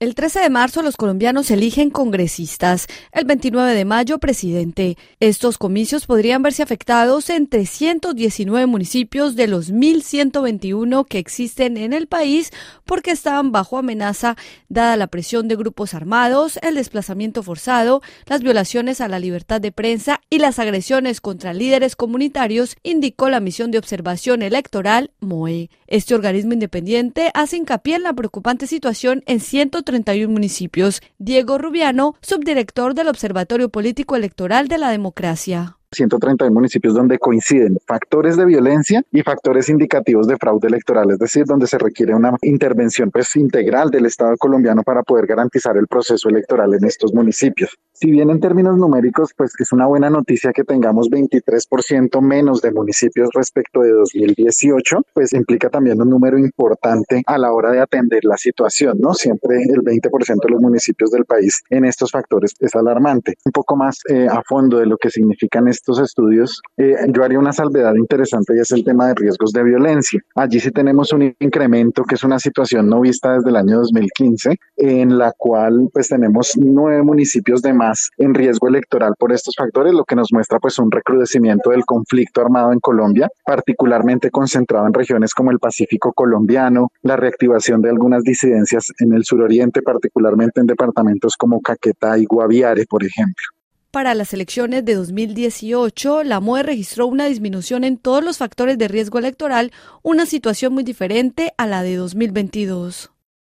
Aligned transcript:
El 0.00 0.14
13 0.14 0.38
de 0.38 0.48
marzo 0.48 0.82
los 0.82 0.96
colombianos 0.96 1.50
eligen 1.50 1.90
congresistas, 1.90 2.86
el 3.10 3.24
29 3.24 3.74
de 3.74 3.84
mayo 3.84 4.20
presidente. 4.20 4.96
Estos 5.18 5.58
comicios 5.58 6.06
podrían 6.06 6.40
verse 6.40 6.62
afectados 6.62 7.30
en 7.30 7.48
319 7.48 8.66
municipios 8.66 9.34
de 9.34 9.48
los 9.48 9.72
1.121 9.72 11.04
que 11.04 11.18
existen 11.18 11.76
en 11.76 11.92
el 11.92 12.06
país 12.06 12.52
porque 12.84 13.10
estaban 13.10 13.50
bajo 13.50 13.76
amenaza 13.76 14.36
dada 14.68 14.96
la 14.96 15.08
presión 15.08 15.48
de 15.48 15.56
grupos 15.56 15.94
armados, 15.94 16.60
el 16.62 16.76
desplazamiento 16.76 17.42
forzado, 17.42 18.00
las 18.26 18.40
violaciones 18.40 19.00
a 19.00 19.08
la 19.08 19.18
libertad 19.18 19.60
de 19.60 19.72
prensa 19.72 20.20
y 20.30 20.38
las 20.38 20.60
agresiones 20.60 21.20
contra 21.20 21.52
líderes 21.52 21.96
comunitarios, 21.96 22.76
indicó 22.84 23.30
la 23.30 23.40
misión 23.40 23.72
de 23.72 23.78
observación 23.78 24.42
electoral 24.42 25.10
MOE. 25.18 25.70
Este 25.88 26.14
organismo 26.14 26.52
independiente 26.52 27.30
hace 27.32 27.56
hincapié 27.56 27.96
en 27.96 28.02
la 28.02 28.12
preocupante 28.12 28.66
situación 28.66 29.22
en 29.24 29.40
130 29.40 29.88
31 29.88 30.30
municipios. 30.30 31.00
Diego 31.16 31.56
Rubiano, 31.56 32.14
subdirector 32.20 32.92
del 32.92 33.08
Observatorio 33.08 33.70
Político 33.70 34.14
Electoral 34.14 34.68
de 34.68 34.76
la 34.76 34.90
Democracia. 34.90 35.77
131 35.92 36.52
municipios 36.52 36.94
donde 36.94 37.18
coinciden 37.18 37.78
factores 37.86 38.36
de 38.36 38.44
violencia 38.44 39.02
y 39.10 39.22
factores 39.22 39.68
indicativos 39.68 40.26
de 40.26 40.36
fraude 40.36 40.68
electoral, 40.68 41.10
es 41.10 41.18
decir, 41.18 41.44
donde 41.44 41.66
se 41.66 41.78
requiere 41.78 42.14
una 42.14 42.32
intervención 42.42 43.10
pues, 43.10 43.34
integral 43.36 43.90
del 43.90 44.06
Estado 44.06 44.36
colombiano 44.36 44.82
para 44.82 45.02
poder 45.02 45.26
garantizar 45.26 45.76
el 45.76 45.86
proceso 45.86 46.28
electoral 46.28 46.74
en 46.74 46.84
estos 46.84 47.14
municipios. 47.14 47.78
Si 48.00 48.12
bien 48.12 48.30
en 48.30 48.38
términos 48.38 48.76
numéricos, 48.76 49.32
pues 49.36 49.52
es 49.58 49.72
una 49.72 49.86
buena 49.86 50.08
noticia 50.08 50.52
que 50.52 50.62
tengamos 50.62 51.08
23% 51.10 52.20
menos 52.20 52.62
de 52.62 52.70
municipios 52.70 53.30
respecto 53.34 53.80
de 53.80 53.90
2018, 53.90 55.02
pues 55.12 55.32
implica 55.32 55.68
también 55.68 56.00
un 56.00 56.08
número 56.08 56.38
importante 56.38 57.22
a 57.26 57.38
la 57.38 57.52
hora 57.52 57.72
de 57.72 57.80
atender 57.80 58.24
la 58.24 58.36
situación, 58.36 58.98
¿no? 59.00 59.14
Siempre 59.14 59.56
el 59.62 59.82
20% 59.82 60.44
de 60.44 60.48
los 60.48 60.60
municipios 60.60 61.10
del 61.10 61.24
país 61.24 61.60
en 61.70 61.84
estos 61.84 62.12
factores 62.12 62.54
es 62.60 62.72
alarmante. 62.76 63.34
Un 63.44 63.50
poco 63.50 63.74
más 63.74 63.98
eh, 64.08 64.28
a 64.30 64.42
fondo 64.42 64.78
de 64.78 64.86
lo 64.86 64.96
que 64.96 65.10
significan 65.10 65.66
estos 65.78 66.00
estudios, 66.00 66.60
eh, 66.76 66.96
yo 67.08 67.24
haría 67.24 67.38
una 67.38 67.52
salvedad 67.52 67.94
interesante 67.94 68.54
y 68.56 68.60
es 68.60 68.70
el 68.72 68.84
tema 68.84 69.08
de 69.08 69.14
riesgos 69.14 69.52
de 69.52 69.62
violencia. 69.62 70.20
Allí 70.34 70.60
sí 70.60 70.70
tenemos 70.70 71.12
un 71.12 71.34
incremento 71.38 72.04
que 72.04 72.16
es 72.16 72.24
una 72.24 72.38
situación 72.38 72.88
no 72.88 73.00
vista 73.00 73.34
desde 73.34 73.50
el 73.50 73.56
año 73.56 73.78
2015, 73.78 74.56
en 74.76 75.18
la 75.18 75.32
cual 75.36 75.88
pues 75.92 76.08
tenemos 76.08 76.52
nueve 76.56 77.02
municipios 77.02 77.62
de 77.62 77.72
más 77.72 78.10
en 78.18 78.34
riesgo 78.34 78.68
electoral 78.68 79.14
por 79.18 79.32
estos 79.32 79.54
factores, 79.56 79.94
lo 79.94 80.04
que 80.04 80.16
nos 80.16 80.32
muestra 80.32 80.58
pues 80.58 80.78
un 80.78 80.90
recrudecimiento 80.90 81.70
del 81.70 81.84
conflicto 81.84 82.40
armado 82.40 82.72
en 82.72 82.80
Colombia, 82.80 83.28
particularmente 83.46 84.30
concentrado 84.30 84.86
en 84.86 84.94
regiones 84.94 85.32
como 85.34 85.50
el 85.50 85.58
Pacífico 85.58 86.12
colombiano, 86.12 86.88
la 87.02 87.16
reactivación 87.16 87.82
de 87.82 87.90
algunas 87.90 88.22
disidencias 88.22 88.92
en 88.98 89.12
el 89.12 89.24
suroriente, 89.24 89.82
particularmente 89.82 90.60
en 90.60 90.66
departamentos 90.66 91.36
como 91.36 91.60
Caquetá 91.60 92.18
y 92.18 92.24
Guaviare, 92.24 92.84
por 92.88 93.04
ejemplo. 93.04 93.57
Para 93.90 94.12
las 94.12 94.34
elecciones 94.34 94.84
de 94.84 94.94
2018, 94.94 96.22
la 96.22 96.40
MOE 96.40 96.62
registró 96.62 97.06
una 97.06 97.24
disminución 97.24 97.84
en 97.84 97.96
todos 97.96 98.22
los 98.22 98.36
factores 98.36 98.76
de 98.76 98.86
riesgo 98.86 99.18
electoral, 99.18 99.72
una 100.02 100.26
situación 100.26 100.74
muy 100.74 100.84
diferente 100.84 101.54
a 101.56 101.66
la 101.66 101.82
de 101.82 101.96
2022. 101.96 103.10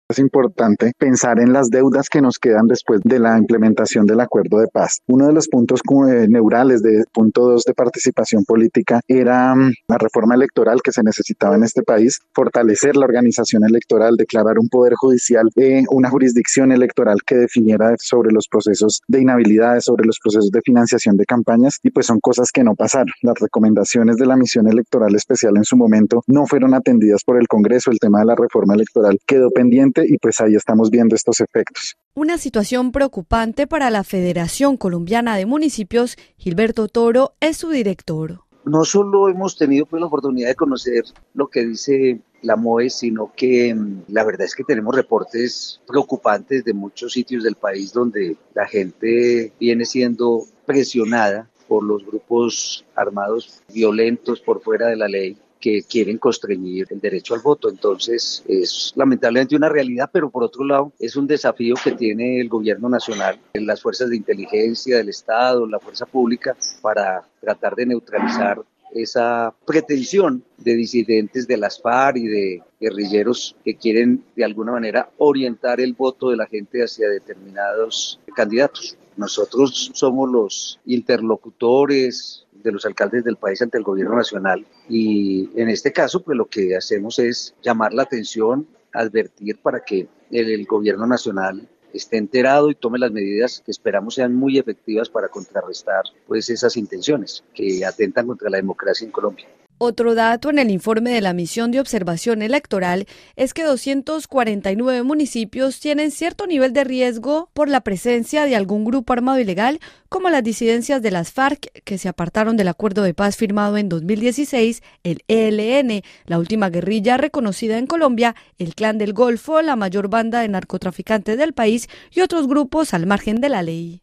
Es 0.06 0.19
importante 0.19 0.92
pensar 0.98 1.41
en 1.41 1.55
las 1.55 1.70
deudas 1.70 2.10
que 2.10 2.20
nos 2.20 2.38
quedan 2.38 2.66
después 2.66 3.00
de 3.05 3.19
la 3.19 3.38
implementación 3.38 4.05
del 4.05 4.20
acuerdo 4.20 4.58
de 4.58 4.66
paz. 4.66 4.98
Uno 5.06 5.28
de 5.28 5.33
los 5.33 5.48
puntos 5.48 5.80
eh, 6.11 6.27
neurales 6.28 6.83
de 6.83 7.05
punto 7.11 7.48
2 7.48 7.64
de 7.64 7.72
participación 7.72 8.44
política 8.44 9.00
era 9.08 9.55
mm, 9.55 9.72
la 9.88 9.96
reforma 9.96 10.34
electoral 10.34 10.83
que 10.83 10.92
se 10.92 11.02
necesitaba 11.02 11.56
en 11.56 11.64
este 11.64 11.83
país, 11.83 12.20
fortalecer 12.34 12.96
la 12.96 13.06
organización 13.06 13.64
electoral, 13.64 14.16
declarar 14.16 14.58
un 14.58 14.69
poder 14.69 14.92
judicial, 14.94 15.48
eh, 15.56 15.84
una 15.91 16.11
jurisdicción 16.11 16.70
electoral 16.70 17.20
que 17.27 17.36
definiera 17.36 17.94
sobre 17.98 18.30
los 18.30 18.46
procesos 18.46 19.00
de 19.08 19.22
inhabilidades, 19.22 19.84
sobre 19.84 20.05
los 20.05 20.18
procesos 20.22 20.50
de 20.50 20.61
financiación 20.61 21.16
de 21.16 21.24
campañas 21.24 21.78
y 21.83 21.91
pues 21.91 22.05
son 22.05 22.20
cosas 22.20 22.50
que 22.52 22.62
no 22.62 22.74
pasaron. 22.74 23.14
Las 23.22 23.41
recomendaciones 23.41 24.16
de 24.16 24.27
la 24.27 24.36
misión 24.36 24.68
electoral 24.68 25.14
especial 25.14 25.57
en 25.57 25.64
su 25.64 25.78
momento 25.78 26.23
no 26.27 26.45
fueron 26.46 26.74
atendidas 26.74 27.23
por 27.24 27.39
el 27.40 27.48
Congreso. 27.48 27.90
El 27.90 27.98
tema 27.98 28.18
de 28.18 28.27
la 28.27 28.36
reforma 28.36 28.74
electoral 28.74 29.18
quedó 29.27 29.51
pendiente 29.51 29.93
y 30.05 30.18
pues 30.18 30.40
ahí 30.40 30.55
estamos 30.55 30.90
viendo 30.90 31.14
estos 31.14 31.40
efectos. 31.40 31.96
Una 32.14 32.38
situación 32.38 32.92
preocupante 32.92 33.66
para 33.66 33.90
la 33.90 34.05
Federación 34.05 34.77
Colombiana 34.77 35.36
de 35.36 35.46
Municipios, 35.46 36.16
Gilberto 36.36 36.88
Toro 36.88 37.34
es 37.40 37.58
su 37.58 37.70
director. 37.70 38.40
No 38.64 38.84
solo 38.84 39.28
hemos 39.28 39.56
tenido 39.58 39.84
pues, 39.84 40.00
la 40.00 40.06
oportunidad 40.06 40.48
de 40.48 40.54
conocer 40.54 41.04
lo 41.34 41.48
que 41.48 41.66
dice 41.66 42.20
la 42.42 42.56
MOE, 42.56 42.90
sino 42.90 43.33
que 43.34 43.74
mm, 43.74 44.04
la 44.08 44.24
verdad 44.24 44.46
es 44.46 44.54
que 44.54 44.64
tenemos 44.64 44.94
reportes 44.94 45.80
preocupantes 45.86 46.64
de 46.64 46.72
muchos 46.72 47.12
sitios 47.12 47.42
del 47.42 47.56
país 47.56 47.92
donde 47.92 48.36
la 48.54 48.66
gente 48.66 49.52
viene 49.58 49.84
siendo 49.84 50.44
presionada 50.66 51.48
por 51.68 51.83
los 51.83 52.04
grupos 52.06 52.84
armados 52.94 53.62
violentos 53.72 54.40
por 54.40 54.62
fuera 54.62 54.88
de 54.88 54.96
la 54.96 55.08
ley 55.08 55.36
que 55.64 55.83
quieren 55.83 56.19
constreñir 56.19 56.86
el 56.91 57.01
derecho 57.01 57.33
al 57.33 57.41
voto. 57.41 57.70
Entonces, 57.70 58.45
es 58.47 58.92
lamentablemente 58.97 59.57
una 59.57 59.70
realidad, 59.70 60.11
pero 60.13 60.29
por 60.29 60.45
otro 60.45 60.63
lado, 60.63 60.92
es 60.98 61.17
un 61.17 61.27
desafío 61.27 61.75
que 61.83 61.92
tiene 61.92 62.39
el 62.39 62.51
gobierno 62.51 62.91
nacional, 62.91 63.41
las 63.55 63.80
fuerzas 63.80 64.11
de 64.11 64.17
inteligencia 64.17 64.98
del 64.98 65.08
Estado, 65.08 65.67
la 65.67 65.80
fuerza 65.80 66.05
pública, 66.05 66.55
para 66.83 67.27
tratar 67.41 67.77
de 67.77 67.86
neutralizar 67.86 68.61
esa 68.92 69.55
pretensión 69.64 70.45
de 70.58 70.75
disidentes 70.75 71.47
de 71.47 71.57
las 71.57 71.81
FARC 71.81 72.19
y 72.19 72.27
de 72.27 72.63
guerrilleros 72.79 73.57
que 73.64 73.77
quieren 73.77 74.23
de 74.36 74.45
alguna 74.45 74.73
manera 74.73 75.08
orientar 75.17 75.81
el 75.81 75.95
voto 75.95 76.29
de 76.29 76.36
la 76.36 76.46
gente 76.46 76.83
hacia 76.83 77.08
determinados 77.08 78.20
candidatos. 78.36 78.98
Nosotros 79.17 79.92
somos 79.95 80.31
los 80.31 80.81
interlocutores, 80.85 82.43
de 82.64 82.73
los 82.73 82.85
alcaldes 82.86 83.23
del 83.23 83.36
país 83.36 83.63
ante 83.63 83.79
el 83.79 83.85
gobierno 83.85 84.17
nacional. 84.17 84.67
Y 84.89 85.51
en 85.55 85.69
este 85.69 85.92
caso, 85.92 86.23
pues 86.23 86.36
lo 86.36 86.47
que 86.47 86.75
hacemos 86.77 87.19
es 87.20 87.55
llamar 87.63 87.92
la 87.92 88.02
atención, 88.02 88.67
advertir 88.92 89.58
para 89.58 89.85
que 89.85 90.08
el, 90.30 90.67
gobierno 90.67 91.07
nacional 91.07 91.69
esté 91.92 92.17
enterado 92.17 92.70
y 92.70 92.75
tome 92.75 92.98
las 92.98 93.13
medidas 93.13 93.63
que 93.64 93.70
esperamos 93.70 94.14
sean 94.14 94.35
muy 94.35 94.58
efectivas 94.58 95.08
para 95.08 95.29
contrarrestar 95.29 96.02
pues 96.27 96.51
esas 96.51 96.77
intenciones 96.77 97.45
que 97.55 97.85
atentan 97.85 98.27
contra 98.27 98.51
la 98.51 98.57
democracia 98.57 99.05
en 99.05 99.13
Colombia. 99.13 99.46
Otro 99.86 100.14
dato 100.14 100.48
en 100.48 100.58
el 100.58 100.70
informe 100.70 101.11
de 101.11 101.20
la 101.20 101.34
misión 101.34 101.70
de 101.70 101.78
observación 101.78 102.40
electoral 102.40 103.05
es 103.36 103.52
que 103.52 103.64
249 103.64 105.02
municipios 105.02 105.78
tienen 105.78 106.11
cierto 106.11 106.46
nivel 106.46 106.72
de 106.72 106.84
riesgo 106.84 107.50
por 107.52 107.68
la 107.68 107.83
presencia 107.83 108.46
de 108.46 108.56
algún 108.56 108.86
grupo 108.86 109.12
armado 109.12 109.39
ilegal, 109.39 109.80
como 110.08 110.30
las 110.30 110.42
disidencias 110.42 111.02
de 111.02 111.11
las 111.11 111.33
FARC 111.33 111.83
que 111.84 111.98
se 111.98 112.08
apartaron 112.08 112.56
del 112.56 112.68
acuerdo 112.68 113.02
de 113.02 113.12
paz 113.12 113.36
firmado 113.36 113.77
en 113.77 113.90
2016, 113.90 114.83
el 115.02 115.22
ELN, 115.28 116.01
la 116.24 116.39
última 116.39 116.70
guerrilla 116.70 117.18
reconocida 117.18 117.77
en 117.77 117.86
Colombia, 117.86 118.34
el 118.56 118.74
Clan 118.74 118.96
del 118.96 119.12
Golfo, 119.12 119.61
la 119.61 119.77
mayor 119.77 120.08
banda 120.08 120.40
de 120.40 120.48
narcotraficantes 120.48 121.36
del 121.36 121.52
país 121.52 121.90
y 122.11 122.22
otros 122.22 122.48
grupos 122.48 122.95
al 122.95 123.05
margen 123.05 123.42
de 123.42 123.51
la 123.51 123.62
ley. 123.62 124.01